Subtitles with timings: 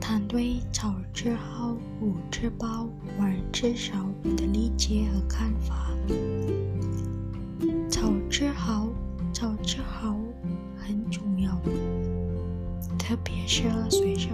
[0.00, 3.94] 但对早吃好，午吃饱，晚吃少
[4.36, 5.90] 的理解和看法。
[7.88, 8.88] 早吃好，
[9.32, 10.16] 早吃好
[10.76, 11.54] 很重要，
[12.98, 14.32] 特别是学生，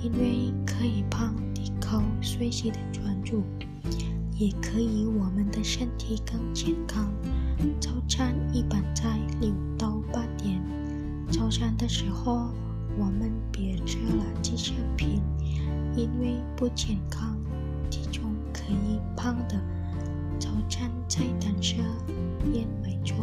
[0.00, 3.42] 因为可以帮提高学习的专注，
[4.38, 7.10] 也可以我们的身体更健康。
[7.80, 10.62] 早餐一般在六到八点，
[11.32, 12.50] 早餐的时候
[12.98, 14.24] 我们别吃了
[14.96, 15.22] 品。
[15.96, 17.38] 因为不健康，
[17.90, 19.58] 体重可以胖的。
[20.38, 21.76] 早餐菜单是
[22.52, 23.14] 燕麦粥，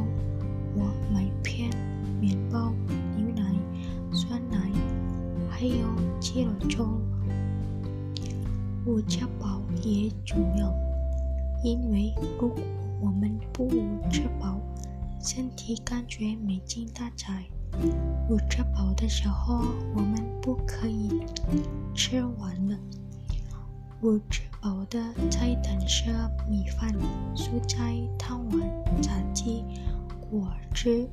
[0.75, 1.69] 我麦片、
[2.19, 2.73] 面包、
[3.15, 3.43] 牛奶、
[4.11, 4.57] 酸奶，
[5.51, 5.85] 还有
[6.19, 6.87] 鸡肉粥。
[8.85, 10.73] 我吃饱也重要，
[11.63, 12.55] 因为如果
[12.99, 13.69] 我们不
[14.09, 14.59] 吃饱，
[15.21, 17.45] 身体感觉没精打采。
[18.29, 19.63] 午吃饱的时候，
[19.95, 21.09] 我们不可以
[21.93, 22.77] 吃完了。
[24.01, 24.99] 午吃饱的
[25.29, 26.05] 菜单是
[26.49, 26.93] 米饭、
[27.35, 28.59] 蔬菜、汤丸、
[29.01, 29.63] 炸鸡、
[30.29, 31.07] 果汁，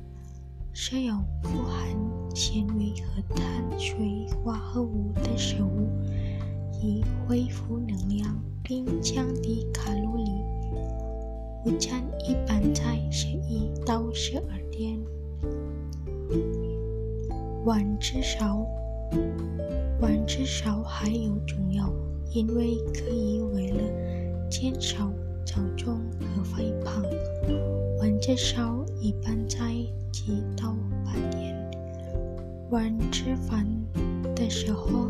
[0.73, 1.87] 是用富含
[2.35, 3.45] 纤维和碳
[3.79, 5.89] 水化合物的食物，
[6.81, 10.31] 以恢复能量并降低卡路里。
[11.65, 14.60] 午餐一般在十一到十二
[17.61, 17.65] 点。
[17.65, 18.65] 晚吃少，
[20.01, 21.91] 晚吃少还有重要，
[22.33, 25.11] 因为可以为了减少
[25.45, 25.99] 早中
[26.35, 27.03] 和肥胖。
[27.99, 29.57] 晚吃少一般在
[30.11, 31.55] 七到八点。
[32.71, 33.67] 晚吃饭
[34.35, 35.07] 的时候，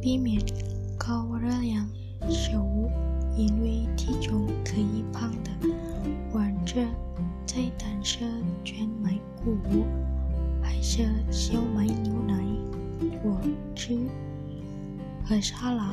[0.00, 0.40] 避免
[0.96, 1.88] 高热量
[2.30, 2.88] 食物，
[3.36, 5.50] 因为体重可以胖的。
[6.34, 6.86] 晚吃
[7.46, 8.28] 菜单上
[8.64, 9.84] 全麦谷物。
[10.88, 12.36] 是小麦牛奶，
[13.20, 13.36] 果
[13.74, 13.98] 汁
[15.24, 15.92] 和沙拉。